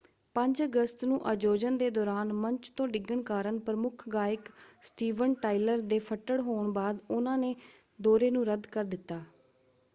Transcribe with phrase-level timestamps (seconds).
[0.35, 4.49] 5 ਅਗਸਤ ਨੂੰ ਅਯੋਜਨ ਦੇ ਦੌਰਾਨ ਮੰਚ ਤੋਂ ਡਿੱਗਣ ਕਾਰਨ ਪ੍ਰਮੁੱਖ ਗਾਇਕ
[4.83, 7.55] ਸਟੀਵਨ ਟਾਇਲਰ ਦੇ ਫੱਟੜ ਹੋਣ ਬਾਅਦ ਉਨ੍ਹਾਂ ਨੇ
[7.99, 9.23] ਦੌਰੇ ਨੂੰ ਰੱਦ ਕਰ ਦਿੱਤਾ।